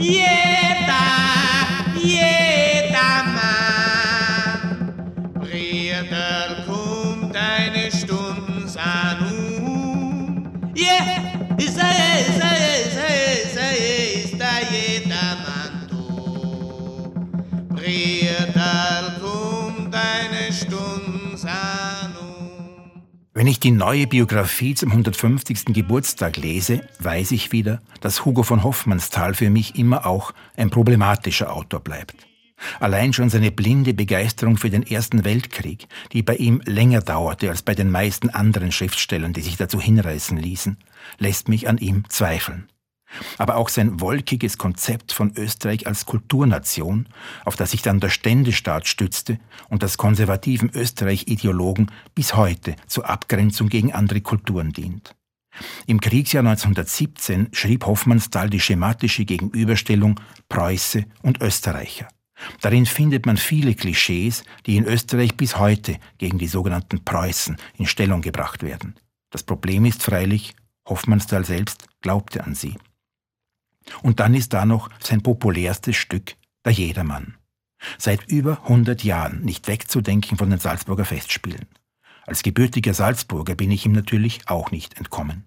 [0.00, 0.24] Jeder,
[2.02, 4.94] jeder Mann.
[5.34, 9.20] Brieder kommt eine Stunde an.
[10.74, 13.72] Yeah, ist er, ist er, ist er, ist er,
[14.24, 16.02] ist er, jeder Mann du.
[17.74, 21.89] Brieder kommt eine Stunde an.
[23.32, 25.66] Wenn ich die neue Biografie zum 150.
[25.66, 31.54] Geburtstag lese, weiß ich wieder, dass Hugo von Hoffmannsthal für mich immer auch ein problematischer
[31.54, 32.16] Autor bleibt.
[32.80, 37.62] Allein schon seine blinde Begeisterung für den Ersten Weltkrieg, die bei ihm länger dauerte als
[37.62, 40.76] bei den meisten anderen Schriftstellern, die sich dazu hinreißen ließen,
[41.18, 42.68] lässt mich an ihm zweifeln.
[43.38, 47.08] Aber auch sein wolkiges Konzept von Österreich als Kulturnation,
[47.44, 53.68] auf das sich dann der Ständestaat stützte und das konservativen Österreich-Ideologen bis heute zur Abgrenzung
[53.68, 55.14] gegen andere Kulturen dient.
[55.86, 62.08] Im Kriegsjahr 1917 schrieb Hoffmannsthal die schematische Gegenüberstellung Preuße und Österreicher.
[62.60, 67.86] Darin findet man viele Klischees, die in Österreich bis heute gegen die sogenannten Preußen in
[67.86, 68.94] Stellung gebracht werden.
[69.30, 70.54] Das Problem ist freilich,
[70.88, 72.76] Hoffmannsthal selbst glaubte an sie.
[74.02, 77.36] Und dann ist da noch sein populärstes Stück, Der Jedermann.
[77.98, 81.66] Seit über 100 Jahren nicht wegzudenken von den Salzburger Festspielen.
[82.26, 85.44] Als gebürtiger Salzburger bin ich ihm natürlich auch nicht entkommen.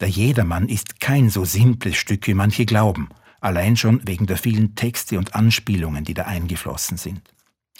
[0.00, 3.08] Der Jedermann ist kein so simples Stück, wie manche glauben,
[3.40, 7.22] allein schon wegen der vielen Texte und Anspielungen, die da eingeflossen sind.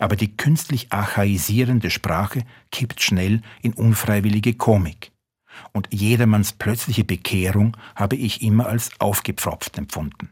[0.00, 5.13] Aber die künstlich archaisierende Sprache kippt schnell in unfreiwillige Komik
[5.72, 10.30] und jedermanns plötzliche Bekehrung habe ich immer als aufgepfropft empfunden.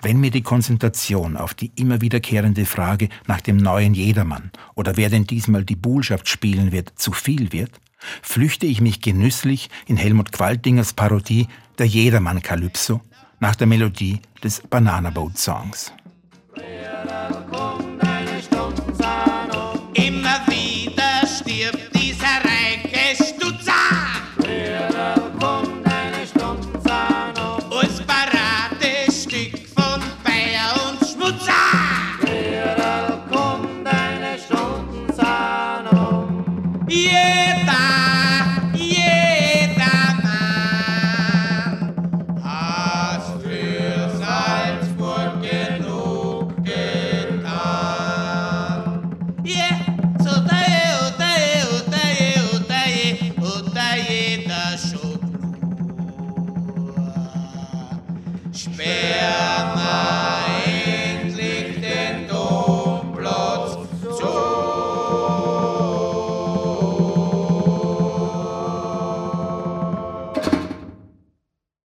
[0.00, 5.10] Wenn mir die Konzentration auf die immer wiederkehrende Frage nach dem neuen Jedermann oder wer
[5.10, 7.80] denn diesmal die Buhlschaft spielen wird, zu viel wird,
[8.22, 11.46] flüchte ich mich genüsslich in Helmut Qualtingers Parodie
[11.78, 13.00] Der Jedermann Kalypso
[13.40, 15.92] nach der Melodie des Banana Boat Songs.